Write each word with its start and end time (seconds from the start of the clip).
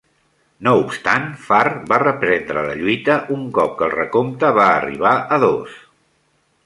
No 0.67 0.71
obstant, 0.83 1.27
Farr 1.49 1.67
va 1.91 1.99
reprendre 2.03 2.63
la 2.69 2.73
lluita 2.79 3.17
un 3.37 3.45
cop 3.59 3.77
que 3.83 3.87
el 3.89 3.93
recompte 4.01 4.51
va 4.61 4.67
arribar 4.81 5.13
a 5.37 5.41
dos. 5.45 5.77